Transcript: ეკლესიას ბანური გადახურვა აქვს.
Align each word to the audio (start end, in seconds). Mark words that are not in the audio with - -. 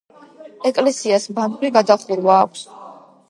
ეკლესიას 0.69 1.27
ბანური 1.39 1.71
გადახურვა 1.77 2.39
აქვს. 2.47 2.65